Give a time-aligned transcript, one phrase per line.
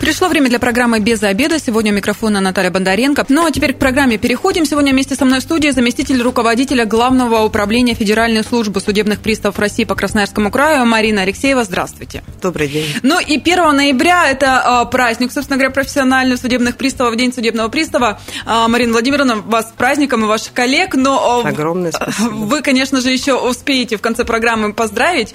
[0.00, 1.58] Пришло время для программы «Без обеда».
[1.58, 3.26] Сегодня у микрофона Наталья Бондаренко.
[3.28, 4.64] Ну а теперь к программе переходим.
[4.64, 9.84] Сегодня вместе со мной в студии заместитель руководителя Главного управления Федеральной службы судебных приставов России
[9.84, 11.64] по Красноярскому краю Марина Алексеева.
[11.64, 12.22] Здравствуйте.
[12.40, 12.86] Добрый день.
[13.02, 18.20] Ну и 1 ноября это э, праздник, собственно говоря, профессиональных судебных приставов, День судебного пристава.
[18.46, 20.94] Э, Марина Владимировна, вас с праздником и ваших коллег.
[20.94, 22.30] Но, э, Огромное спасибо.
[22.30, 25.34] Вы, конечно же, еще успеете в конце программы поздравить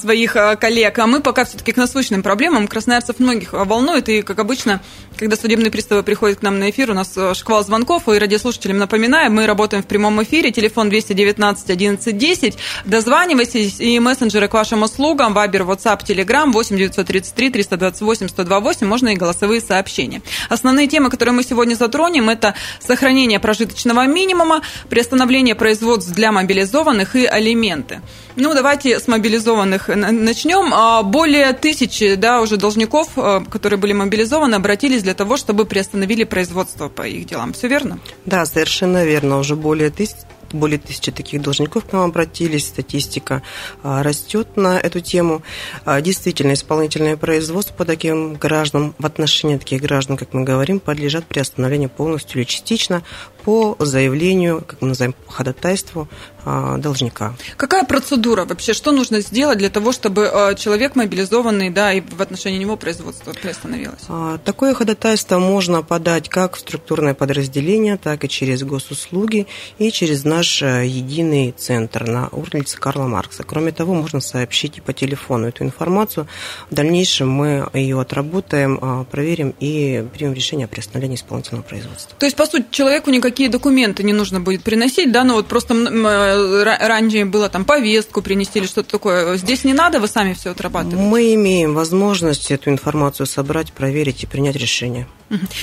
[0.00, 0.98] своих коллег.
[0.98, 2.66] А мы пока все-таки к насущным проблемам.
[2.66, 4.08] Красноярцев многих волнует волнует.
[4.08, 4.80] И, как обычно,
[5.16, 8.08] когда судебные приставы приходят к нам на эфир, у нас э, шквал звонков.
[8.08, 10.50] И радиослушателям напоминаем, мы работаем в прямом эфире.
[10.50, 12.58] Телефон 219 11 10.
[12.84, 13.80] Дозванивайтесь.
[13.80, 15.34] И мессенджеры к вашим услугам.
[15.34, 18.86] Вайбер, WhatsApp, Telegram 8 933 328 128.
[18.86, 20.22] Можно и голосовые сообщения.
[20.48, 27.26] Основные темы, которые мы сегодня затронем, это сохранение прожиточного минимума, приостановление производств для мобилизованных и
[27.26, 28.00] алименты.
[28.36, 30.72] Ну, давайте с мобилизованных начнем.
[30.72, 36.24] А, более тысячи да, уже должников, э, которые были мобилизованы, обратились для того, чтобы приостановили
[36.24, 37.52] производство по их делам.
[37.52, 37.98] Все верно?
[38.24, 39.38] Да, совершенно верно.
[39.38, 40.16] Уже более тысяч
[40.52, 43.42] более тысячи таких должников к нам обратились, статистика
[43.82, 45.42] а, растет на эту тему.
[45.84, 51.24] А, действительно, исполнительное производство по таким гражданам, в отношении таких граждан, как мы говорим, подлежат
[51.24, 53.02] приостановлению полностью или частично
[53.44, 56.08] по заявлению, как мы называем, по ходатайству
[56.44, 57.34] а, должника.
[57.56, 58.72] Какая процедура вообще?
[58.72, 63.32] Что нужно сделать для того, чтобы а, человек мобилизованный, да, и в отношении него производство
[63.32, 64.02] приостановилось?
[64.08, 69.46] А, такое ходатайство можно подать как в структурное подразделение, так и через госуслуги
[69.78, 73.44] и через наш единый центр на улице Карла Маркса.
[73.44, 76.26] Кроме того, можно сообщить и по телефону эту информацию.
[76.70, 82.16] В дальнейшем мы ее отработаем, проверим и примем решение о приостановлении исполнительного производства.
[82.18, 85.46] То есть, по сути, человеку никаких никакие документы не нужно будет приносить, да, ну вот
[85.46, 89.36] просто э, ранее было там повестку принести или что-то такое.
[89.36, 91.02] Здесь не надо, вы сами все отрабатываете?
[91.02, 95.06] Мы имеем возможность эту информацию собрать, проверить и принять решение.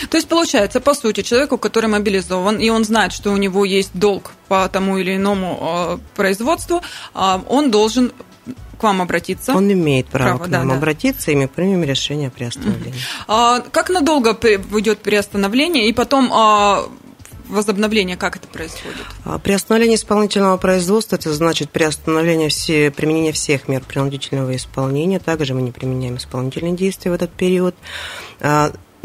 [0.09, 3.91] То есть, получается, по сути, человеку, который мобилизован, и он знает, что у него есть
[3.93, 6.81] долг по тому или иному э, производству,
[7.13, 8.11] а, он должен
[8.79, 9.53] к вам обратиться.
[9.53, 12.99] Он имеет право, право к нам да, обратиться, и мы примем решение о приостановлении.
[13.27, 16.89] А, как надолго идет приостановление, и потом а,
[17.49, 18.97] возобновление, как это происходит?
[19.25, 25.19] А, приостановление исполнительного производства, это значит приостановление все, применения всех мер принудительного исполнения.
[25.19, 27.75] Также мы не применяем исполнительные действия в этот период.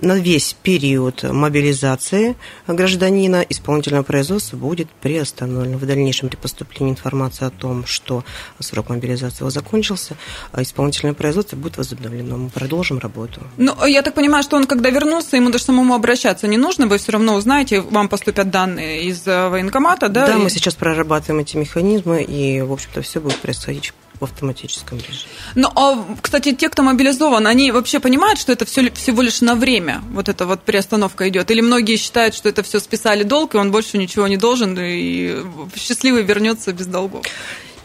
[0.04, 5.78] На весь период мобилизации гражданина исполнительное производство будет приостановлено.
[5.78, 8.22] В дальнейшем при поступлении информации о том, что
[8.60, 10.18] срок мобилизации его закончился,
[10.54, 12.36] исполнительное производство будет возобновлено.
[12.36, 13.40] Мы продолжим работу.
[13.56, 16.98] Ну, я так понимаю, что он, когда вернулся, ему даже самому обращаться не нужно, вы
[16.98, 20.26] все равно узнаете, вам поступят данные из э, военкомата, да?
[20.26, 20.36] Да, и...
[20.36, 25.32] мы сейчас прорабатываем эти механизмы, и, в общем-то, все будет происходить в автоматическом режиме.
[25.54, 29.54] Ну, а, кстати, те, кто мобилизован, они вообще понимают, что это все, всего лишь на
[29.54, 31.50] время, вот эта вот приостановка идет?
[31.50, 35.44] Или многие считают, что это все списали долг, и он больше ничего не должен, и
[35.76, 37.24] счастливый вернется без долгов?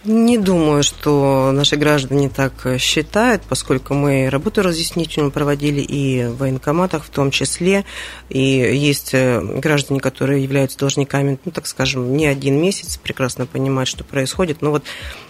[0.06, 7.04] Не думаю, что наши граждане так считают, поскольку мы работу разъяснительную проводили и в военкоматах
[7.04, 7.84] в том числе,
[8.30, 13.90] и есть э, граждане, которые являются должниками, ну, так скажем, не один месяц, прекрасно понимают,
[13.90, 14.86] что происходит, но вот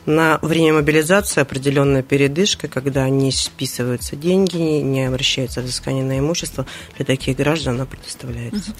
[0.10, 6.66] на время мобилизации определенная передышка, когда не списываются деньги, не обращаются взыскание на имущество,
[6.98, 8.74] для таких граждан она предоставляется.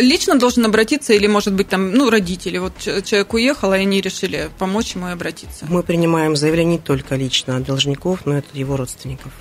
[0.00, 4.50] Лично должен обратиться или, может быть, там, ну, родители, вот человек уехал, и они решили
[4.58, 5.66] помочь ему и обратиться обратиться?
[5.68, 9.32] Мы принимаем заявление не только лично от должников, но и от его родственников.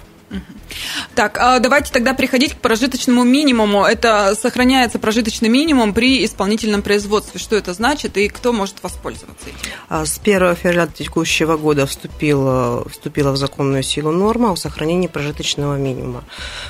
[1.16, 3.84] Так, а давайте тогда переходить к прожиточному минимуму.
[3.84, 7.40] Это сохраняется прожиточный минимум при исполнительном производстве.
[7.40, 9.72] Что это значит и кто может воспользоваться этим?
[9.90, 15.76] А с 1 февраля текущего года вступила, вступила в законную силу норма о сохранении прожиточного
[15.76, 16.24] минимума.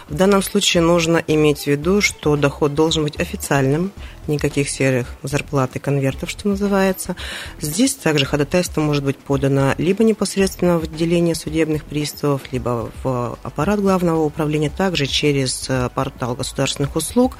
[0.09, 3.91] В данном случае нужно иметь в виду, что доход должен быть официальным,
[4.27, 7.15] никаких серых зарплат и конвертов, что называется.
[7.59, 13.81] Здесь также ходатайство может быть подано либо непосредственно в отделение судебных приставов, либо в аппарат
[13.81, 17.37] главного управления, также через э, портал государственных услуг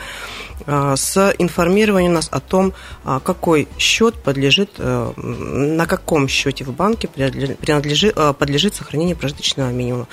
[0.65, 2.73] э, с информированием нас о том,
[3.05, 10.07] э, какой счет подлежит, на каком счете в банке принадлежит, подлежит сохранению прожиточного минимума.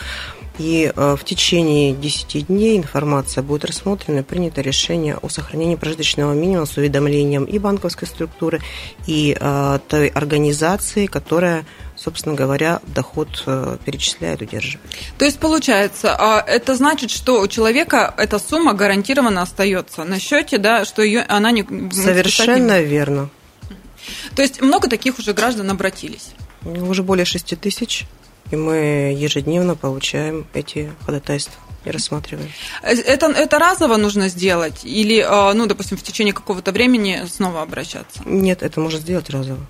[0.59, 6.67] И в течение 10 дней информация будет рассмотрена и принято решение о сохранении прожиточного минимума
[6.67, 8.61] с уведомлением и банковской структуры,
[9.07, 9.37] и
[9.89, 11.65] той организации, которая
[11.99, 14.89] собственно говоря, доход э, перечисляет, удерживает.
[15.19, 20.59] То есть, получается, а это значит, что у человека эта сумма гарантированно остается на счете,
[20.59, 21.65] да, что ее, она не...
[21.93, 22.87] Совершенно не...
[22.87, 23.31] верно.
[24.35, 26.31] То есть много таких уже граждан обратились?
[26.65, 28.07] Уже более 6 тысяч,
[28.51, 32.51] и мы ежедневно получаем эти ходатайства и рассматриваем.
[32.83, 37.63] Э, это, это разово нужно сделать или, э, ну, допустим, в течение какого-то времени снова
[37.63, 38.21] обращаться?
[38.25, 39.61] Нет, это можно сделать разово.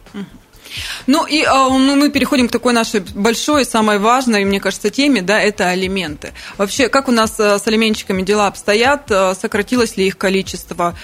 [1.06, 5.22] Ну и э, ну, мы переходим к такой нашей большой, самой важной, мне кажется, теме,
[5.22, 6.34] да, это алименты.
[6.58, 9.10] Вообще, как у нас с алименщиками дела обстоят?
[9.40, 10.94] Сократилось ли их количество?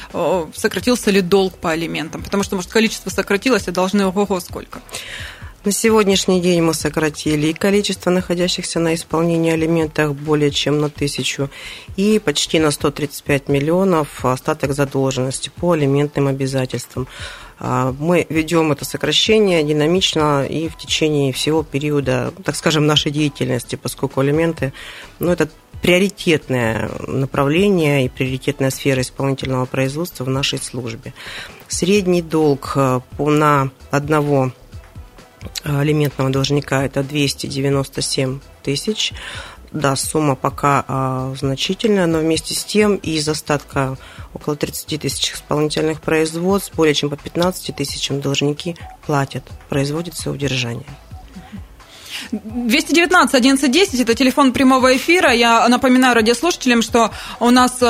[0.54, 2.22] Сократился ли долг по алиментам?
[2.22, 4.82] Потому что, может, количество сократилось, а должны ого-го сколько?
[5.64, 11.48] На сегодняшний день мы сократили и количество находящихся на исполнении алиментах более чем на тысячу,
[11.96, 17.08] и почти на 135 миллионов остаток задолженности по алиментным обязательствам.
[17.58, 23.76] А, мы ведем это сокращение динамично и в течение всего периода, так скажем, нашей деятельности,
[23.76, 24.74] поскольку алименты,
[25.18, 25.48] ну, это
[25.80, 31.14] приоритетное направление и приоритетная сфера исполнительного производства в нашей службе.
[31.68, 34.52] Средний долг э, на одного
[35.62, 39.12] алиментного должника это 297 тысяч.
[39.72, 43.98] Да, сумма пока а, значительная, но вместе с тем из остатка
[44.32, 50.86] около 30 тысяч исполнительных производств более чем по 15 тысячам должники платят, производится удержание.
[52.32, 55.32] 219 1110 это телефон прямого эфира.
[55.32, 57.10] Я напоминаю радиослушателям, что
[57.40, 57.84] у нас э,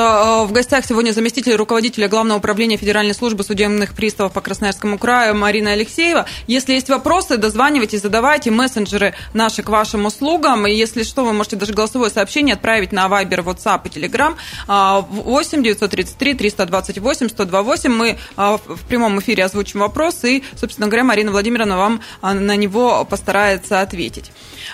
[0.45, 5.71] в гостях сегодня заместитель руководителя Главного управления Федеральной службы судебных приставов по Красноярскому краю Марина
[5.71, 6.25] Алексеева.
[6.47, 8.51] Если есть вопросы, дозванивайтесь, задавайте.
[8.51, 10.67] Мессенджеры наши к вашим услугам.
[10.67, 14.35] И если что, вы можете даже голосовое сообщение отправить на Viber, WhatsApp и Telegram
[14.67, 17.91] 8 933 328 128.
[17.91, 22.55] Мы э, в прямом эфире озвучим вопрос, и, собственно говоря, Марина Владимировна вам э, на
[22.55, 24.24] него постарается ответить.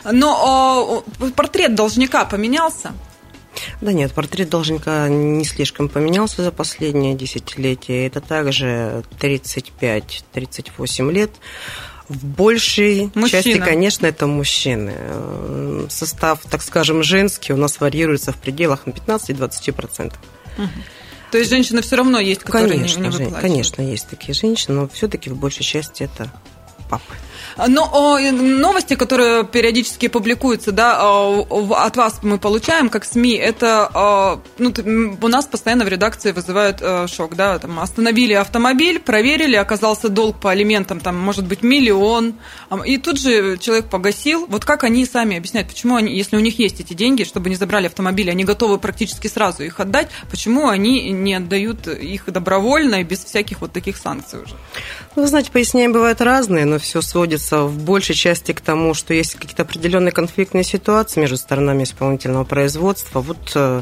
[0.04, 2.92] Но э, портрет должника поменялся?
[3.82, 8.08] Да нет, портрет должника не слишком поменялся за последние десятилетия.
[8.08, 11.32] Это также 35-38 лет.
[12.08, 13.44] В большей Мужчина.
[13.44, 14.94] части, конечно, это мужчины.
[15.90, 20.14] Состав, так скажем, женский у нас варьируется в пределах 15-20%.
[20.58, 20.68] Угу.
[21.32, 23.42] То есть женщины все равно есть, которые конечно, не, не выплачивают?
[23.42, 26.30] Конечно, есть такие женщины, но все-таки в большей части это
[26.90, 27.14] папы.
[27.58, 34.74] Но новости, которые периодически публикуются, да, от вас мы получаем, как СМИ, это ну,
[35.22, 40.40] у нас постоянно в редакции вызывают э, шок, да, там остановили автомобиль, проверили, оказался долг
[40.40, 42.36] по алиментам, там, может быть, миллион,
[42.86, 44.46] и тут же человек погасил.
[44.48, 47.56] Вот как они сами объясняют, почему они, если у них есть эти деньги, чтобы не
[47.56, 53.04] забрали автомобили, они готовы практически сразу их отдать, почему они не отдают их добровольно и
[53.04, 54.56] без всяких вот таких санкций уже?
[55.16, 59.14] Ну, вы знаете, пояснения бывают разные, но все сводится в большей части к тому, что
[59.14, 63.22] есть какие-то определенные конфликтные ситуации между сторонами исполнительного производства.
[63.22, 63.82] Вот, э,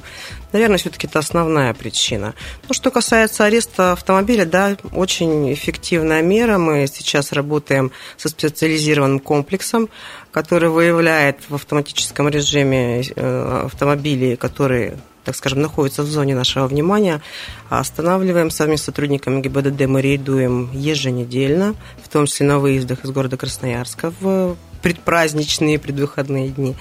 [0.52, 2.36] наверное, все-таки это основная причина.
[2.68, 6.58] Ну, что касается ареста автомобиля, да, очень эффективная мера.
[6.58, 9.90] Мы сейчас работаем со специализированным комплексом,
[10.32, 14.98] который выявляет в автоматическом режиме э, автомобили, которые
[15.30, 17.22] так скажем, находятся в зоне нашего внимания,
[17.70, 23.38] останавливаем совместно с сотрудниками ГИБДД, мы рейдуем еженедельно, в том числе на выездах из города
[23.38, 26.76] Красноярска в предпраздничные, предвыходные дни.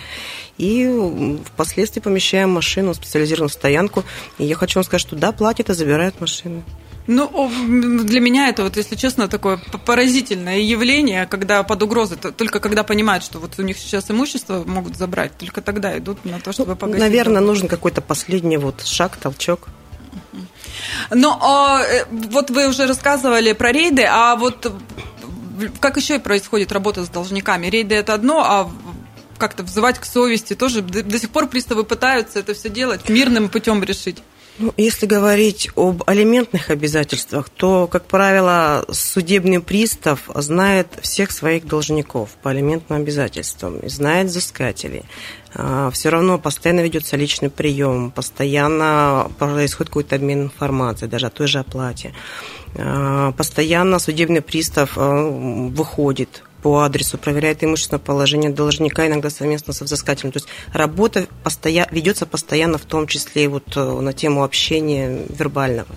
[0.57, 4.03] И впоследствии помещаем машину в специализированную стоянку.
[4.39, 6.63] И я хочу вам сказать, что да, платят и забирают машины.
[7.09, 7.51] Ну,
[8.05, 13.25] для меня это, вот, если честно, такое поразительное явление, когда под угрозой, только когда понимают,
[13.25, 16.77] что вот у них сейчас имущество могут забрать, только тогда идут на то, чтобы ну,
[16.77, 17.01] погасить.
[17.01, 19.69] Наверное, нужен какой-то последний вот шаг, толчок.
[21.11, 24.71] Но а, э, вот вы уже рассказывали про рейды, а вот
[25.81, 27.69] как еще происходит работа с должниками?
[27.69, 28.71] Рейды это одно, а
[29.39, 33.83] как-то взывать к совести тоже до сих пор приставы пытаются это все делать, мирным путем
[33.83, 34.23] решить.
[34.61, 42.31] Ну, если говорить об алиментных обязательствах, то, как правило, судебный пристав знает всех своих должников
[42.43, 45.05] по алиментным обязательствам, знает взыскателей.
[45.55, 51.47] А, Все равно постоянно ведется личный прием, постоянно происходит какой-то обмен информацией, даже о той
[51.47, 52.13] же оплате.
[52.77, 59.85] А, постоянно судебный пристав а, выходит по адресу, проверяет имущественное положение должника, иногда совместно со
[59.85, 60.33] взыскателем.
[60.33, 61.89] То есть работа постоя...
[61.91, 65.89] ведется постоянно, в том числе вот э, на тему общения вербального.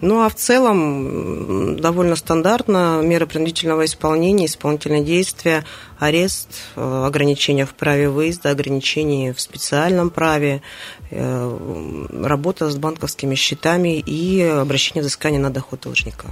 [0.00, 5.66] Ну а в целом довольно стандартно меры принудительного исполнения, исполнительные действия,
[6.00, 10.62] арест, э, ограничения в праве выезда, ограничения в специальном праве,
[11.10, 16.28] э, работа с банковскими счетами и обращение взыскания на доход должника.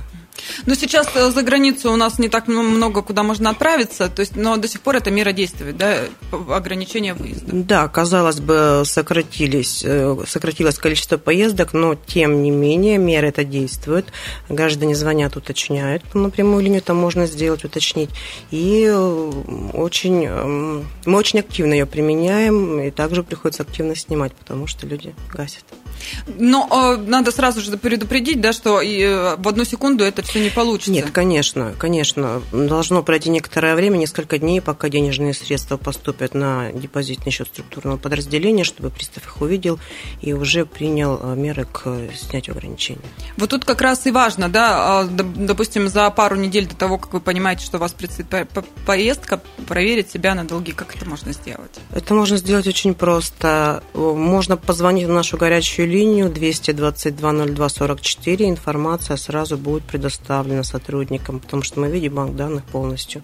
[0.67, 4.37] Но сейчас э, за границу у нас не так много, куда можно отправиться, то есть,
[4.37, 6.05] но до сих пор эта мера действует, да,
[6.51, 7.47] ограничение выезда.
[7.53, 9.85] Да, казалось бы, сократились,
[10.27, 14.07] сократилось количество поездок, но тем не менее мера эта действует действует.
[14.49, 18.11] Граждане звонят, уточняют на прямую линию, там можно сделать, уточнить.
[18.51, 18.87] И
[19.73, 25.15] очень, э, мы очень активно ее применяем, и также приходится активно снимать, потому что люди
[25.33, 25.65] гасят.
[26.39, 30.41] Но э, надо сразу же предупредить, да, что и, э, в одну секунду это все
[30.41, 30.91] не получится.
[30.91, 32.43] Нет, конечно, конечно.
[32.53, 38.65] Должно пройти некоторое время, несколько дней, пока денежные средства поступят на депозитный счет структурного подразделения,
[38.65, 39.79] чтобы пристав их увидел
[40.21, 43.01] и уже принял э, меры к снятию ограничений.
[43.37, 47.13] Вот тут как раз и важно, да, а, допустим, за пару недель до того, как
[47.13, 48.27] вы понимаете, что у вас предстоит
[48.87, 51.79] поездка, проверить себя на долги, как это можно сделать?
[51.93, 53.83] Это можно сделать очень просто.
[53.95, 58.49] Можно позвонить в нашу горячую линию 222-02-44.
[58.49, 63.23] Информация сразу будет предоставлена сотрудникам, потому что мы видим банк данных полностью.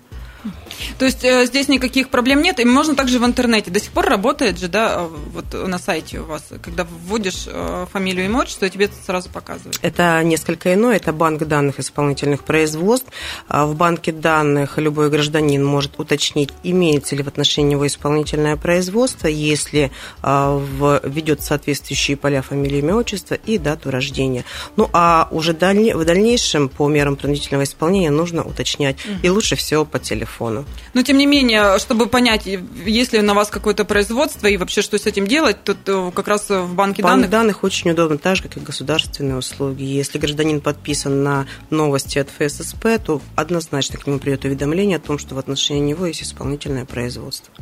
[0.99, 3.71] То есть э, здесь никаких проблем нет, и можно также в интернете.
[3.71, 8.27] До сих пор работает же, да, вот на сайте у вас, когда вводишь э, фамилию
[8.27, 9.79] и отчество, тебе это сразу показывает.
[9.83, 13.09] Это несколько иное, это банк данных исполнительных производств.
[13.49, 19.27] А в банке данных любой гражданин может уточнить, имеется ли в отношении него исполнительное производство,
[19.27, 19.91] если
[20.23, 20.61] а,
[21.05, 24.45] введет соответствующие поля фамилии, имя, отчество и дату рождения.
[24.77, 29.15] Ну, а уже в дальнейшем по мерам принудительного исполнения нужно уточнять, угу.
[29.23, 30.65] и лучше всего по телефону телефону.
[30.95, 32.47] Но, тем не менее, чтобы понять,
[32.87, 36.75] если на вас какое-то производство и вообще что с этим делать, то как раз в
[36.75, 37.31] банке Банк данных...
[37.31, 39.83] данных очень удобно, так же, как и государственные услуги.
[39.83, 45.19] Если гражданин подписан на новости от ФССП, то однозначно к нему придет уведомление о том,
[45.19, 47.53] что в отношении него есть исполнительное производство.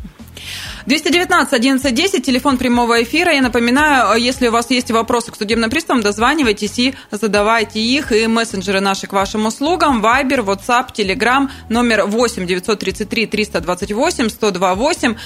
[0.86, 3.32] 219 1110, телефон прямого эфира.
[3.32, 8.12] Я напоминаю, если у вас есть вопросы к судебным приставам, дозванивайтесь и задавайте их.
[8.12, 10.00] И мессенджеры наши к вашим услугам.
[10.00, 15.16] Вайбер, WhatsApp, Telegram, номер 8 933 328 1028.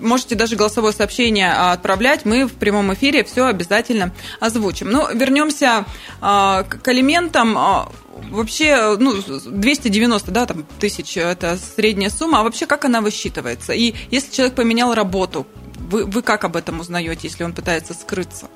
[0.00, 2.24] Можете даже голосовое сообщение отправлять.
[2.24, 4.90] Мы в прямом эфире все обязательно озвучим.
[4.90, 5.84] Ну, вернемся
[6.20, 7.88] а, к алиментам а,
[8.30, 13.72] вообще, ну, 290, да, там, тысяч– это средняя сумма, а вообще как она высчитывается?
[13.72, 15.46] И если человек поменял работу,
[15.78, 18.48] вы, вы как об этом узнаете, если он пытается скрыться?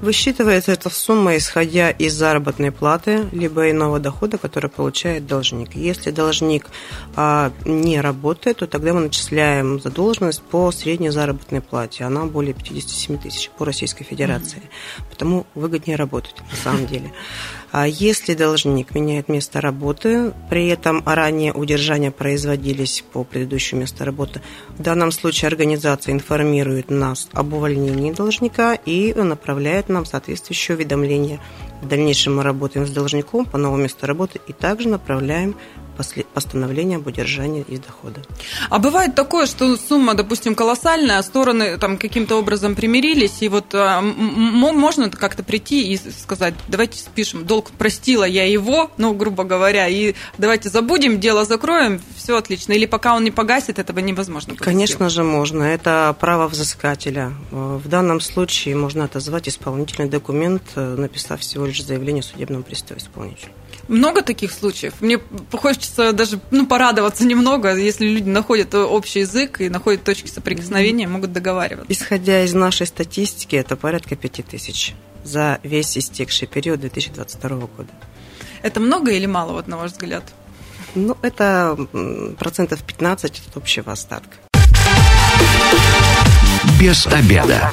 [0.00, 5.74] Высчитывается эта сумма, исходя из заработной платы, либо иного дохода, который получает должник.
[5.74, 6.66] Если должник
[7.16, 12.04] а, не работает, то тогда мы начисляем задолженность по средней заработной плате.
[12.04, 14.62] Она более 57 тысяч по Российской Федерации.
[14.62, 15.02] Mm-hmm.
[15.10, 17.12] Потому выгоднее работать, на самом деле.
[17.72, 24.42] А если должник меняет место работы, при этом ранее удержания производились по предыдущему месту работы,
[24.70, 31.38] в данном случае организация информирует нас об увольнении должника и направляет нам соответствующее уведомление.
[31.80, 35.54] В дальнейшем мы работаем с должником по новому месту работы и также направляем
[36.34, 38.22] постановление об удержании из дохода.
[38.68, 43.74] А бывает такое, что сумма, допустим, колоссальная, а стороны там каким-то образом примирились, и вот
[43.74, 49.88] а, можно как-то прийти и сказать, давайте спишем, долг простила я его, ну, грубо говоря,
[49.88, 52.72] и давайте забудем, дело закроем, все отлично.
[52.72, 54.54] Или пока он не погасит, этого невозможно.
[54.56, 57.32] Конечно же можно, это право взыскателя.
[57.50, 63.52] В данном случае можно отозвать исполнительный документ, э, написав всего лишь заявление судебному приставу исполнителю.
[63.90, 64.94] Много таких случаев?
[65.00, 65.18] Мне
[65.50, 71.32] хочется даже ну, порадоваться немного, если люди находят общий язык и находят точки соприкосновения, могут
[71.32, 71.92] договариваться.
[71.92, 74.94] Исходя из нашей статистики, это порядка пяти тысяч
[75.24, 77.90] за весь истекший период 2022 года.
[78.62, 80.22] Это много или мало, вот на ваш взгляд?
[80.94, 81.76] Ну, это
[82.38, 84.36] процентов 15 от общего остатка.
[86.80, 87.72] Без обеда.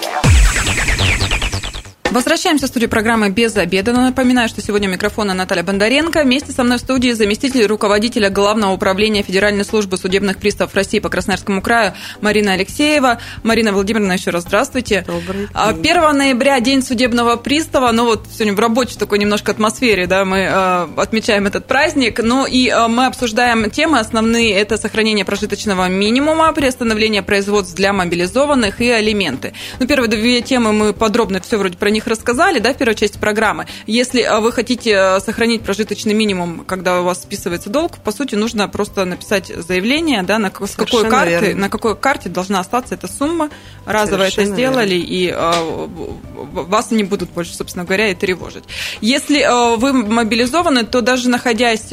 [2.12, 3.92] Возвращаемся в студию программы «Без обеда».
[3.92, 6.24] Напоминаю, что сегодня у микрофона Наталья Бондаренко.
[6.24, 11.10] Вместе со мной в студии заместитель руководителя Главного управления Федеральной службы судебных приставов России по
[11.10, 13.20] Красноярскому краю Марина Алексеева.
[13.44, 15.04] Марина Владимировна, еще раз здравствуйте.
[15.06, 15.92] Добрый а, день.
[15.92, 17.92] 1 ноября– День судебного пристава.
[17.92, 22.22] Ну вот сегодня в рабочей такой немножко атмосфере да, мы э, отмечаем этот праздник.
[22.24, 24.54] Ну и э, мы обсуждаем темы основные.
[24.54, 29.54] Это сохранение прожиточного минимума, приостановление производств для мобилизованных и алименты.
[29.80, 33.18] Ну, первые две темы мы подробно все вроде про них рассказали, да, в первой части
[33.18, 33.66] программы.
[33.86, 38.36] Если а, вы хотите э, сохранить прожиточный минимум, когда у вас списывается долг, по сути,
[38.36, 43.08] нужно просто написать заявление, да, на, с какой карты, на какой карте должна остаться эта
[43.08, 43.50] сумма.
[43.86, 45.12] Разово Совершенно это сделали, верно.
[45.12, 45.88] и а,
[46.34, 48.64] вас не будут больше, собственно говоря, и тревожить.
[49.02, 51.92] Если а, вы мобилизованы, то даже находясь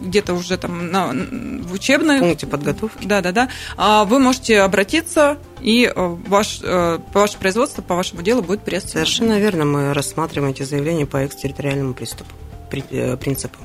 [0.00, 2.20] где-то уже там на, в учебной...
[2.20, 3.06] Пункте подготовки.
[3.06, 4.04] Да, да, да.
[4.04, 9.06] Вы можете обратиться и э, ваш, э, ваше производство по вашему делу будет приостановлено.
[9.06, 9.64] Совершенно верно.
[9.64, 12.30] Мы рассматриваем эти заявления по экстерриториальному приступу
[12.82, 13.58] принципу.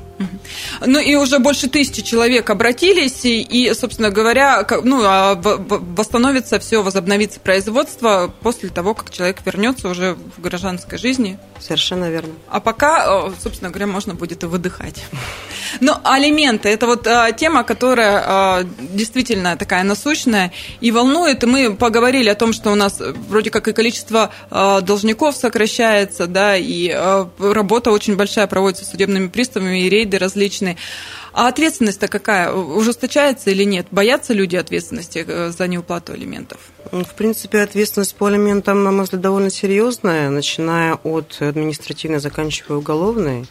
[0.85, 7.39] Ну и уже больше тысячи человек обратились, и, собственно говоря, ну, а восстановится все, возобновится
[7.39, 11.39] производство после того, как человек вернется уже в гражданской жизни.
[11.59, 12.33] Совершенно верно.
[12.49, 15.03] А пока, собственно говоря, можно будет и выдыхать.
[15.81, 20.51] Ну, алименты– это вот а, тема, которая действительно такая насущная
[20.81, 21.43] и волнует.
[21.43, 26.57] И мы поговорили о том, что у нас вроде как и количество должников сокращается, да,
[26.57, 26.89] и
[27.37, 30.75] работа очень большая проводится судебными приставами, и рейды различные.
[31.31, 32.51] А ответственность-то какая?
[32.51, 33.87] Ужесточается или нет?
[33.91, 36.57] Боятся люди ответственности э, за неуплату алиментов?
[36.91, 42.77] Ну, в принципе, ответственность по алиментам, на мой взгляд, довольно серьезная, начиная от административной, заканчивая
[42.77, 43.45] уголовной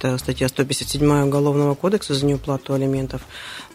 [0.00, 3.20] это статья 157 Уголовного кодекса за неуплату алиментов.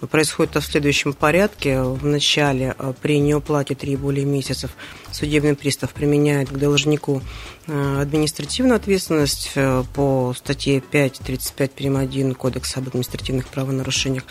[0.09, 1.81] Происходит это в следующем порядке.
[1.81, 4.71] Вначале э, при неуплате 3 и более месяцев
[5.11, 7.21] судебный пристав применяет к должнику
[7.67, 11.95] э, административную ответственность э, по статье 5.35 прим.
[11.95, 14.23] 1 Кодекса об административных правонарушениях.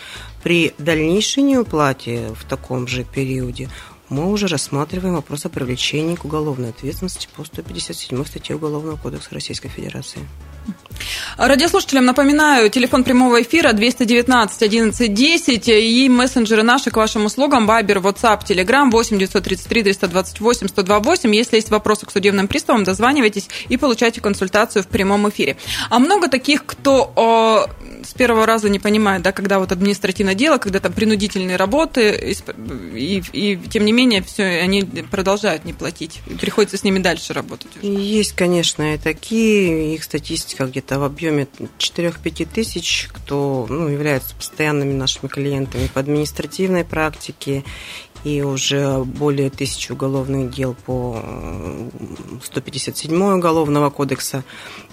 [0.43, 3.69] При дальнейшей неуплате в таком же периоде
[4.09, 9.69] мы уже рассматриваем вопрос о привлечении к уголовной ответственности по 157 статье Уголовного кодекса Российской
[9.69, 10.21] Федерации.
[11.37, 17.97] Радиослушателям напоминаю, телефон прямого эфира 219 11 10 и мессенджеры наши к вашим услугам, Вайбер,
[17.97, 21.35] WhatsApp, Telegram 8 933 328 128.
[21.35, 25.57] Если есть вопросы к судебным приставам, дозванивайтесь и получайте консультацию в прямом эфире.
[25.89, 27.69] А много таких, кто
[28.05, 32.35] с первого раза не понимает, да, когда вот административное дело, когда там принудительные работы, и,
[32.93, 36.21] и, и тем не менее все, они продолжают не платить.
[36.39, 37.67] Приходится с ними дальше работать.
[37.77, 37.87] Уже.
[37.87, 41.47] Есть, конечно, и такие, их статистика где-то в объеме
[41.79, 47.63] 4-5 тысяч, кто ну, являются постоянными нашими клиентами по административной практике
[48.25, 51.23] и уже более тысячи уголовных дел по
[52.43, 54.43] 157 уголовного кодекса.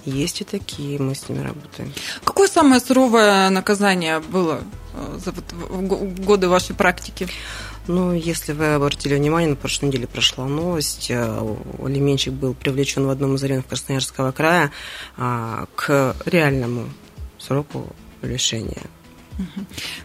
[0.04, 1.92] Есть и такие, мы с ними работаем.
[2.24, 4.60] Какое самое суровое наказание было
[4.92, 5.44] э, за вот
[6.20, 7.26] годы вашей практики?
[7.86, 11.10] Ну, если вы обратили внимание, на прошлой неделе прошла новость.
[11.10, 14.70] Э, алименщик был привлечен в одном из районов Красноярского края
[15.16, 16.90] а, к реальному
[17.38, 17.86] сроку
[18.20, 18.82] лишения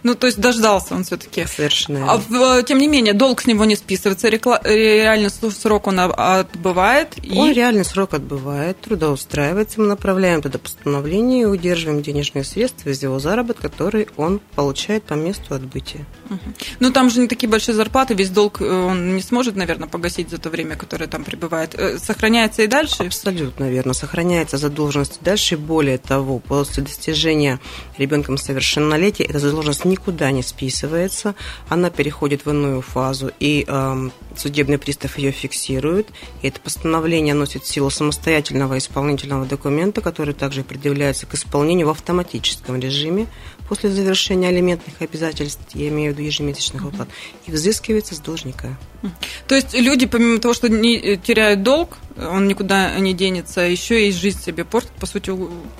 [0.03, 1.45] ну, то есть дождался он все-таки.
[1.45, 2.13] Совершенно.
[2.13, 7.15] А тем не менее, долг с него не списывается, реальный срок он отбывает.
[7.31, 7.53] Он и...
[7.53, 13.69] реальный срок отбывает, трудоустраивается, мы направляем туда постановление и удерживаем денежные средства из его заработка,
[13.69, 16.05] который он получает по месту отбытия.
[16.79, 20.29] Ну, там же не такие большие зарплаты, весь долг э, он не сможет, наверное, погасить
[20.29, 21.75] за то время, которое там пребывает.
[21.75, 23.03] Э, сохраняется и дальше?
[23.03, 23.93] Абсолютно верно.
[23.93, 25.57] Сохраняется задолженность дальше.
[25.57, 27.59] Более того, после достижения
[27.97, 31.35] ребенком совершеннолетия эта задолженность никуда не списывается,
[31.69, 36.09] она переходит в иную фазу, и э, судебный пристав ее фиксирует.
[36.41, 42.79] И это постановление носит силу самостоятельного исполнительного документа, который также предъявляется к исполнению в автоматическом
[42.79, 43.27] режиме
[43.67, 47.07] после завершения алиментных обязательств, я имею в виду ежемесячных выплат,
[47.45, 48.77] и взыскивается с должника.
[49.47, 54.07] То есть люди, помимо того, что не э, теряют долг, он никуда не денется, еще
[54.07, 55.31] и жизнь себе портит, по сути,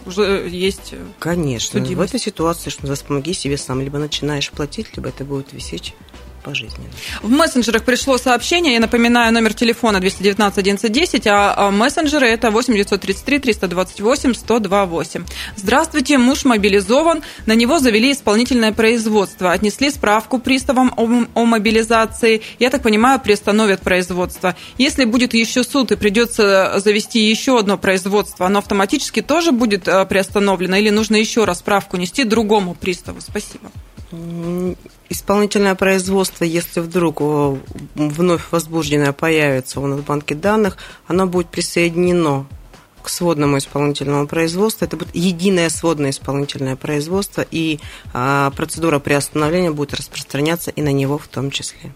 [0.05, 1.79] уже есть э, Конечно.
[1.79, 2.11] Судимость.
[2.11, 3.81] В этой ситуации, что называется, помоги себе сам.
[3.81, 5.93] Либо начинаешь платить, либо это будет висеть
[6.47, 6.87] пожизненно.
[7.21, 13.39] В мессенджерах пришло сообщение, я напоминаю, номер телефона 219 1110, а мессенджеры это 8 933
[13.39, 15.25] 328 1028.
[15.57, 22.69] Здравствуйте, муж мобилизован, на него завели исполнительное производство, отнесли справку приставам о, о мобилизации, я
[22.69, 24.55] так понимаю, приостановят производство.
[24.77, 30.05] Если будет еще суд и придется завести еще одно производство, оно автоматически тоже будет э,
[30.05, 33.19] приостановлено или нужно еще раз справку нести другому приставу?
[33.19, 33.69] Спасибо.
[35.09, 37.21] Исполнительное производство, если вдруг
[37.95, 42.45] вновь возбужденное появится у нас в банке данных, оно будет присоединено
[43.01, 44.85] к сводному исполнительному производству.
[44.85, 47.79] Это будет единое сводное исполнительное производство, и
[48.13, 51.93] а, процедура приостановления будет распространяться и на него в том числе.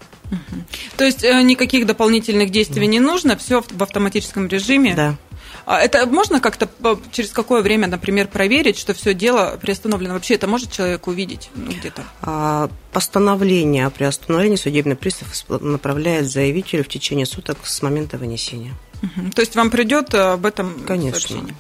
[0.96, 2.92] То есть э, никаких дополнительных действий да.
[2.92, 4.96] не нужно, все в автоматическом режиме.
[4.96, 5.18] Да.
[5.66, 6.70] А это можно как-то
[7.12, 10.14] через какое время, например, проверить, что все дело приостановлено?
[10.14, 12.04] Вообще это может человек увидеть ну, где-то?
[12.22, 18.74] А, постановление о приостановлении судебный пристав направляет заявителю в течение суток с момента вынесения.
[19.36, 21.20] То есть вам придет э, об этом Конечно.
[21.20, 21.56] сообщение.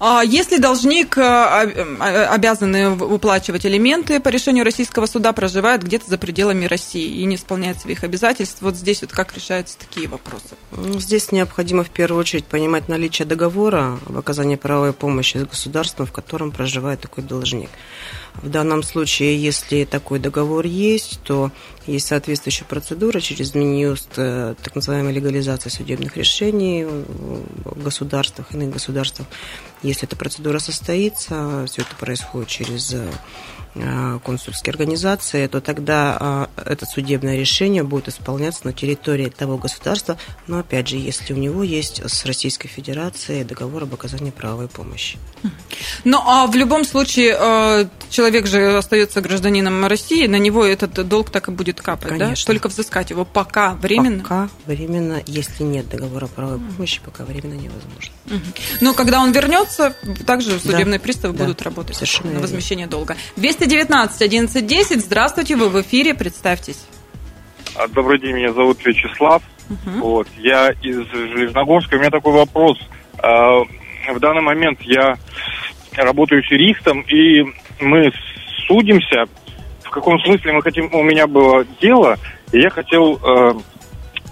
[0.00, 6.16] А если должник э, э, обязаны выплачивать элементы по решению российского суда, проживает где-то за
[6.16, 10.56] пределами России и не исполняет своих обязательств, вот здесь вот как решаются такие вопросы?
[10.72, 16.06] Ну, здесь необходимо в первую очередь понимать наличие договора об оказании правовой помощи с государством,
[16.06, 17.70] в котором проживает такой должник.
[18.42, 21.50] В данном случае, если такой договор есть, то
[21.86, 29.26] есть соответствующая процедура через Минюст, так называемая легализация судебных решений в государствах, иных государствах.
[29.82, 32.94] Если эта процедура состоится, все это происходит через
[33.78, 40.16] Э, консульские организации, то тогда э, это судебное решение будет исполняться на территории того государства,
[40.46, 45.18] но опять же, если у него есть с Российской Федерацией договор об оказании правовой помощи.
[46.04, 51.28] Ну, а в любом случае э, человек же остается гражданином России, на него этот долг
[51.28, 52.34] так и будет капать, Конечно.
[52.34, 52.46] да?
[52.46, 54.22] Только взыскать его пока временно?
[54.22, 58.14] Пока временно, если нет договора о правовой помощи, пока временно невозможно.
[58.80, 59.65] Но когда он вернется,
[60.26, 63.16] также судебные да, приставы да, будут работать Совершенно на возмещение долга.
[63.36, 65.00] 219 11 10.
[65.00, 66.86] Здравствуйте, вы в эфире, представьтесь.
[67.76, 69.42] А, добрый день, меня зовут Вячеслав.
[69.68, 69.98] Угу.
[70.00, 71.96] Вот, я из Железногорска.
[71.96, 72.78] У меня такой вопрос.
[73.18, 73.60] А,
[74.12, 75.16] в данный момент я
[75.96, 77.42] работаю юристом, и
[77.80, 78.12] мы
[78.66, 79.24] судимся.
[79.82, 80.88] В каком смысле мы хотим...
[80.92, 82.16] У меня было дело,
[82.52, 83.56] и я хотел а,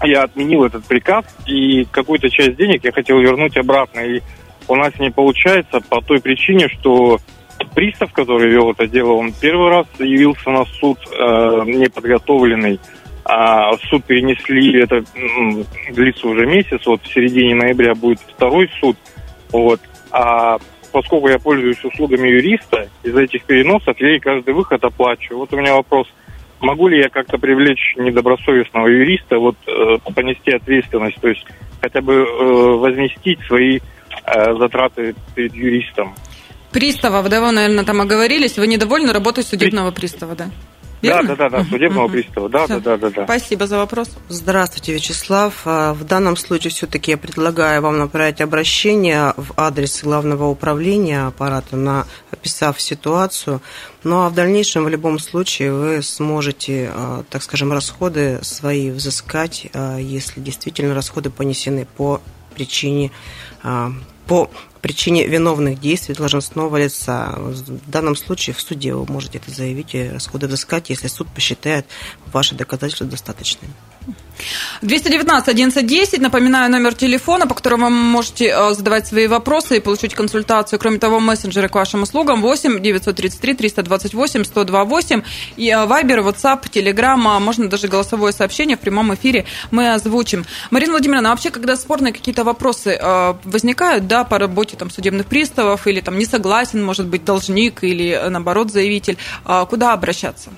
[0.03, 3.99] я отменил этот приказ, и какую-то часть денег я хотел вернуть обратно.
[4.01, 4.21] И
[4.67, 7.19] у нас не получается по той причине, что
[7.73, 12.79] пристав, который вел это дело, он первый раз явился на суд э, неподготовленный.
[13.27, 15.03] А суд перенесли, это
[15.91, 18.95] длится уже месяц, вот в середине ноября будет второй суд.
[19.51, 19.81] Вот.
[20.11, 20.57] А
[20.91, 25.39] поскольку я пользуюсь услугами юриста, из-за этих переносов я и каждый выход оплачиваю.
[25.39, 26.07] Вот у меня вопрос–
[26.61, 31.45] могу ли я как-то привлечь недобросовестного юриста, вот э, понести ответственность, то есть
[31.81, 32.25] хотя бы э,
[32.77, 33.79] возместить свои
[34.25, 36.15] затраты перед юристом.
[36.71, 38.57] Пристава, да, вы, наверное, там оговорились.
[38.57, 40.01] Вы недовольны работой судебного При...
[40.01, 40.49] пристава, да?
[41.01, 41.35] Верно?
[41.35, 42.49] Да, да, да, судебного пристава.
[42.49, 43.23] Да, да, да, да, да.
[43.25, 44.09] Спасибо за вопрос.
[44.27, 45.61] Здравствуйте, Вячеслав.
[45.65, 51.75] А, в данном случае все-таки я предлагаю вам направить обращение в адрес главного управления аппарата,
[51.75, 53.61] на, описав ситуацию.
[54.03, 59.67] Ну а в дальнейшем, в любом случае, вы сможете, а, так скажем, расходы свои взыскать,
[59.73, 62.21] а, если действительно расходы понесены по
[62.55, 63.11] причине
[64.27, 64.49] по
[64.81, 67.33] причине виновных действий должностного лица.
[67.37, 71.85] В данном случае в суде вы можете это заявить и расходы взыскать, если суд посчитает
[72.31, 73.73] ваши доказательства достаточными.
[74.81, 80.13] 219 1110, напоминаю номер телефона, по которому вы можете э, задавать свои вопросы и получить
[80.13, 80.79] консультацию.
[80.79, 85.21] Кроме того, мессенджеры к вашим услугам 8 933 328 1028
[85.57, 90.45] и Вайбер, WhatsApp, Telegram, можно даже голосовое сообщение в прямом эфире мы озвучим.
[90.71, 95.27] Марина Владимировна, а вообще, когда спорные какие-то вопросы э, возникают, да, по работе там судебных
[95.27, 99.17] приставов или там не согласен, может быть, должник или э, наоборот заявитель,
[99.69, 100.49] куда обращаться?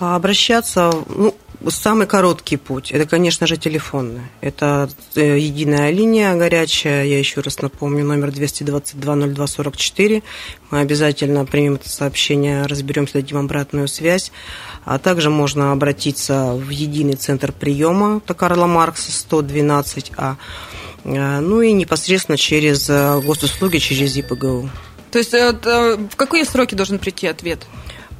[0.00, 1.34] Обращаться, ну,
[1.68, 4.22] Самый короткий путь– это, конечно же, телефонный.
[4.40, 7.04] Это э, единая линия горячая.
[7.04, 10.22] Я еще раз напомню, номер 222-02-44.
[10.70, 14.32] Мы обязательно примем это сообщение, разберемся, дадим обратную связь.
[14.84, 20.36] А также можно обратиться в единый центр приема, это Карла Маркса, 112А.
[21.04, 24.68] Э, ну и непосредственно через э, госуслуги, через ИПГУ.
[25.12, 27.66] То есть в какие сроки должен прийти ответ?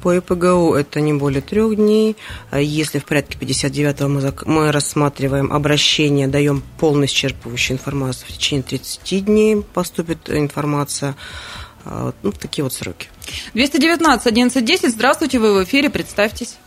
[0.03, 2.17] По ИПГУ это не более трех дней.
[2.51, 8.63] А если в порядке 59-го мы, мы рассматриваем обращение, даем полную исчерпывающую информацию, в течение
[8.63, 11.15] 30 дней поступит информация.
[11.85, 13.07] А, ну, такие вот сроки.
[13.53, 14.91] 219 1110.
[14.91, 16.57] Здравствуйте, вы в эфире, представьтесь.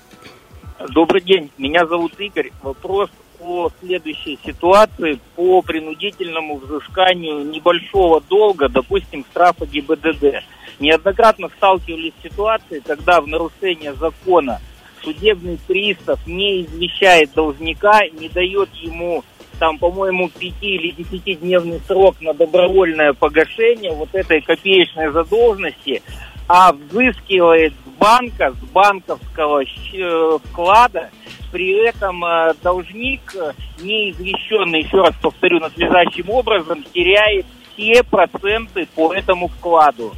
[0.88, 2.52] Добрый день, меня зовут Игорь.
[2.62, 3.10] Вопрос
[3.46, 10.42] о следующей ситуации по принудительному взысканию небольшого долга, допустим, штрафа ГИБДД.
[10.80, 14.60] Неоднократно сталкивались с ситуацией, когда в нарушение закона
[15.02, 19.24] судебный пристав не извещает должника, не дает ему
[19.58, 26.02] там, по-моему, пяти или десятидневный срок на добровольное погашение вот этой копеечной задолженности,
[26.48, 31.10] а взыскивает с банка, с банковского э, вклада,
[31.56, 38.86] при этом э, должник, э, не извещенный, еще раз повторю, надлежащим образом, теряет все проценты
[38.94, 40.14] по этому вкладу.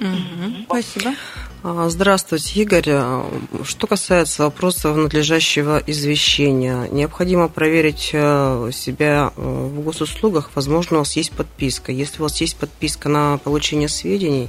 [0.00, 1.10] Угу, спасибо.
[1.64, 2.88] А, здравствуйте, Игорь.
[2.88, 3.24] А,
[3.62, 10.50] что касается вопросов надлежащего извещения, необходимо проверить э, себя э, в госуслугах.
[10.56, 11.92] Возможно, у вас есть подписка.
[11.92, 14.48] Если у вас есть подписка на получение сведений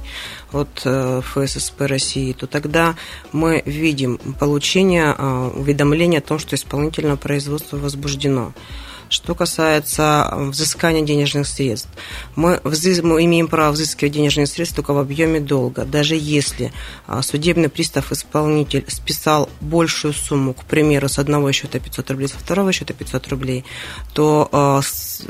[0.50, 2.96] от э, ФССП России, то тогда
[3.30, 8.52] мы видим получение уведомления о том, что исполнительное производство возбуждено.
[9.08, 11.88] Что касается взыскания денежных средств,
[12.36, 13.02] мы, взы...
[13.02, 15.84] мы имеем право взыскивать денежные средства только в объеме долга.
[15.84, 16.72] Даже если
[17.06, 22.72] а, судебный пристав-исполнитель списал большую сумму, к примеру, с одного счета 500 рублей, со второго
[22.72, 23.64] счета 500 рублей,
[24.12, 24.80] то а,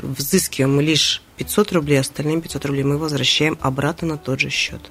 [0.01, 4.81] взыскиваем лишь 500 рублей, остальные 500 рублей мы возвращаем обратно на тот же счет.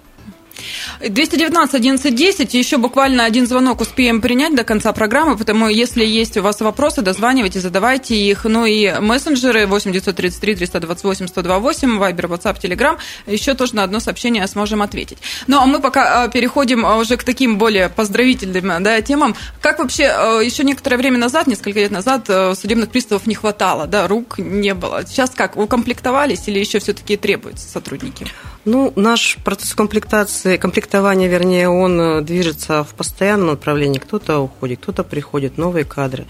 [1.01, 6.37] 219 11 10, еще буквально один звонок успеем принять до конца программы, потому если есть
[6.37, 8.45] у вас вопросы, дозванивайте, задавайте их.
[8.45, 14.47] Ну и мессенджеры 8 933 328 128, Вайбер, WhatsApp, Telegram, еще тоже на одно сообщение
[14.47, 15.19] сможем ответить.
[15.47, 19.35] Ну а мы пока а, переходим а, уже к таким более поздравительным да, темам.
[19.61, 22.27] Как вообще а, еще некоторое время назад, несколько лет назад,
[22.59, 25.05] судебных приставов не хватало, да, рук не было.
[25.07, 28.27] Сейчас как, укомплектовались или еще все-таки требуются сотрудники?
[28.65, 33.99] Ну, наш процесс комплектации, комплектования, вернее, он э, движется в постоянном направлении.
[33.99, 36.25] Кто-то уходит, кто-то приходит, новые кадры.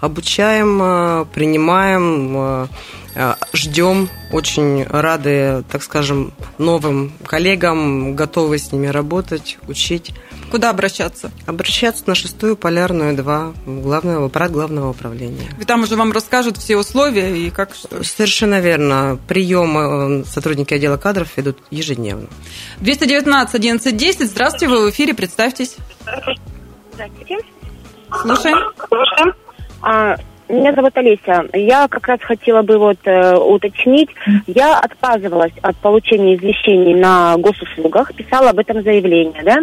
[0.00, 2.66] Обучаем, э, принимаем, э,
[3.52, 10.14] ждем, очень рады, так скажем, новым коллегам, готовы с ними работать, учить.
[10.50, 11.30] Куда обращаться?
[11.46, 15.48] Обращаться на шестую полярную 2, главного, аппарат главного управления.
[15.60, 18.02] И там уже вам расскажут все условия и как что?
[18.04, 19.18] Совершенно верно.
[19.28, 22.28] Приемы э, сотрудники отдела кадров ведут ежедневно.
[22.80, 24.30] 219 11 10.
[24.30, 25.76] Здравствуйте, вы в эфире, представьтесь.
[26.92, 27.38] Здравствуйте.
[28.20, 28.58] Слушаем.
[28.88, 30.31] Слушаем.
[30.52, 31.46] Меня зовут Олеся.
[31.54, 34.10] Я как раз хотела бы вот э, уточнить.
[34.46, 39.60] Я отказывалась от получения извещений на госуслугах, писала об этом заявление, да,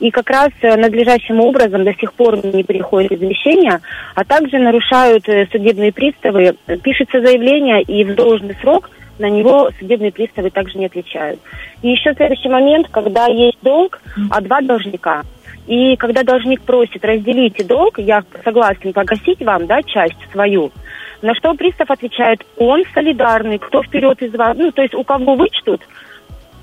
[0.00, 3.80] и как раз э, надлежащим образом до сих пор не приходят извещения,
[4.16, 6.56] а также нарушают э, судебные приставы.
[6.82, 11.38] Пишется заявление, и в должный срок на него судебные приставы также не отвечают.
[11.82, 15.22] И еще следующий момент, когда есть долг, а два должника–
[15.66, 20.72] и когда должник просит разделить долг, я согласен погасить вам, да, часть свою,
[21.22, 25.34] на что пристав отвечает, он солидарный, кто вперед из вас, ну, то есть у кого
[25.36, 25.82] вычтут,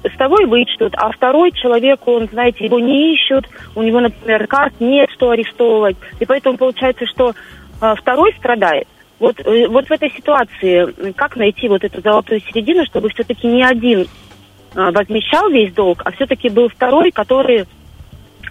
[0.03, 4.47] с того и вычтут, а второй человек, он, знаете, его не ищут, у него, например,
[4.47, 7.33] карт нет, что арестовывать, и поэтому получается, что
[7.81, 8.87] э, второй страдает.
[9.19, 13.63] Вот, э, вот в этой ситуации как найти вот эту золотую середину, чтобы все-таки не
[13.63, 14.05] один э,
[14.91, 17.65] возмещал весь долг, а все-таки был второй, который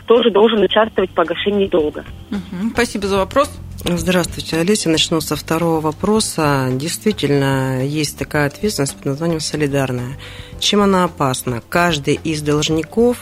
[0.08, 2.04] тоже должен участвовать в погашении долга.
[2.30, 2.70] Угу.
[2.72, 3.50] Спасибо за вопрос.
[3.84, 4.88] Здравствуйте, Олеся.
[4.88, 6.68] Начну со второго вопроса.
[6.72, 10.16] Действительно, есть такая ответственность под названием «солидарная».
[10.58, 11.62] Чем она опасна?
[11.68, 13.18] Каждый из должников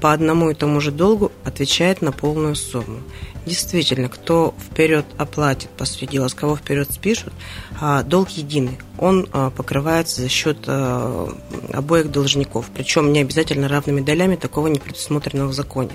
[0.00, 3.00] по одному и тому же долгу отвечает на полную сумму.
[3.46, 7.32] Действительно, кто вперед оплатит, по сути дела, с кого вперед спишут,
[7.80, 8.78] а, долг единый.
[8.98, 11.32] Он а, покрывается за счет а,
[11.72, 12.66] обоих должников.
[12.74, 15.90] Причем не обязательно равными долями, такого не предусмотрено в законе.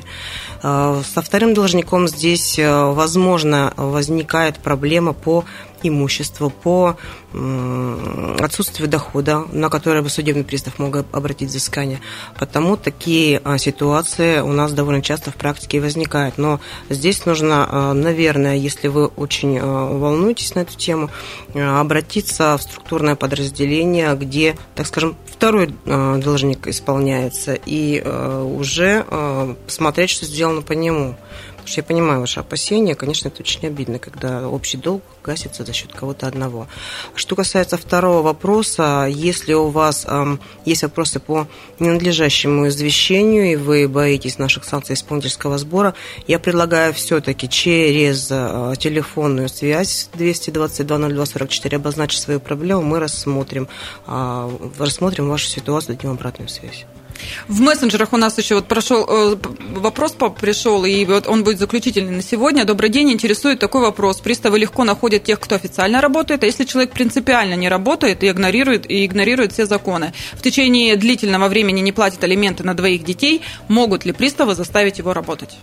[0.61, 5.43] Со вторым должником здесь, возможно, возникает проблема по
[5.83, 6.97] имуществу, по
[8.39, 12.01] отсутствию дохода, на которое бы судебный пристав мог обратить взыскание.
[12.37, 16.37] Потому такие а, ситуации у нас довольно часто в практике возникают.
[16.37, 16.59] Но
[16.89, 21.09] здесь нужно, а, наверное, если вы очень а, волнуетесь на эту тему,
[21.53, 29.05] обратиться в структурное подразделение, где, так скажем, второй должник исполняется, и уже
[29.65, 31.15] посмотреть, что сделано по нему.
[31.71, 32.95] Что я понимаю ваши опасения.
[32.95, 36.67] Конечно, это очень обидно, когда общий долг гасится за счет кого-то одного.
[37.15, 41.47] Что касается второго вопроса, если у вас э, есть вопросы по
[41.79, 45.93] ненадлежащему извещению, и вы боитесь наших санкций исполнительского сбора,
[46.27, 50.97] я предлагаю все-таки через э, телефонную связь 222
[51.77, 53.69] обозначить свою проблему, мы рассмотрим,
[54.07, 56.85] э, рассмотрим вашу ситуацию, дадим обратную связь.
[57.47, 59.35] В мессенджерах у нас еще вот прошел э,
[59.75, 62.65] вопрос пришел, и вот он будет заключительный на сегодня.
[62.65, 64.19] Добрый день, интересует такой вопрос.
[64.19, 68.89] Приставы легко находят тех, кто официально работает, а если человек принципиально не работает и игнорирует,
[68.89, 74.05] и игнорирует все законы, в течение длительного времени не платит алименты на двоих детей, могут
[74.05, 75.57] ли приставы заставить его работать?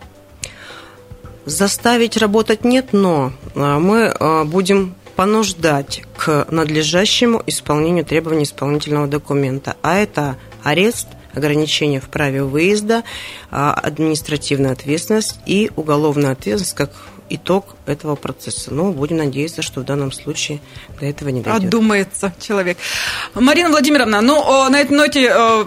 [1.44, 9.75] Заставить работать нет, но э, мы э, будем понуждать к надлежащему исполнению требований исполнительного документа,
[9.83, 13.05] а это арест, ограничения в праве выезда,
[13.51, 16.92] а, административная ответственность и уголовная ответственность как
[17.31, 18.73] итог этого процесса.
[18.73, 20.61] Но будем надеяться, что в данном случае
[21.01, 21.64] до этого не дойдет.
[21.64, 22.79] Отдумается человек.
[23.35, 25.23] Марина Владимировна, ну, на этой ноте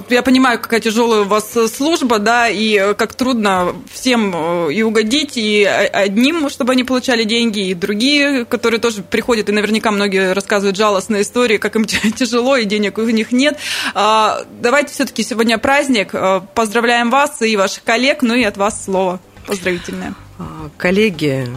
[0.10, 5.38] я понимаю, какая тяжелая у вас служба, да, и э, как трудно всем и угодить,
[5.38, 10.78] и одним, чтобы они получали деньги, и другие, которые тоже приходят, и наверняка многие рассказывают
[10.78, 13.58] жалостные истории, как им тяжело, и денег у них нет.
[13.94, 16.10] А, давайте все-таки сегодня праздник.
[16.14, 20.16] Э, поздравляем вас и ваших коллег, ну и от вас слово поздравительное.
[20.42, 21.48] А, коллеги,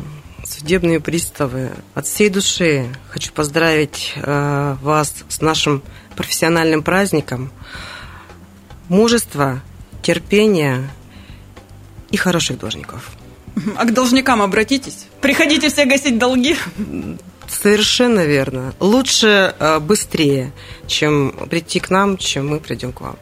[0.45, 5.83] судебные приставы, от всей души хочу поздравить э, вас с нашим
[6.17, 7.51] профессиональным праздником.
[8.89, 9.63] Мужества,
[10.03, 10.91] терпения
[12.11, 13.13] и хороших должников.
[13.77, 15.07] А к должникам обратитесь.
[15.23, 16.57] Приходите все гасить долги.
[17.49, 18.75] Совершенно верно.
[18.81, 20.53] Лучше э, быстрее,
[20.87, 23.17] чем прийти к нам, чем мы придем к вам.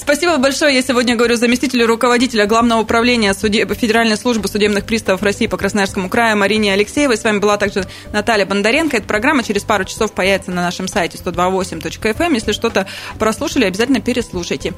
[0.00, 0.74] Спасибо большое.
[0.74, 3.72] Я сегодня говорю заместителю руководителя Главного управления судеб...
[3.74, 7.16] Федеральной службы судебных приставов России по Красноярскому краю Марине Алексеевой.
[7.16, 8.96] С вами была также Наталья Бондаренко.
[8.96, 12.22] Эта программа через пару часов появится на нашем сайте 128.fm.
[12.22, 12.34] Эм.
[12.34, 12.86] Если что-то
[13.18, 14.72] прослушали, обязательно переслушайте.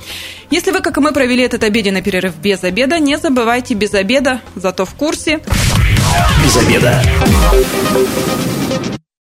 [0.51, 4.41] Если вы, как и мы, провели этот обеденный перерыв без обеда, не забывайте без обеда,
[4.57, 5.41] зато в курсе.
[6.45, 7.03] Без обеда.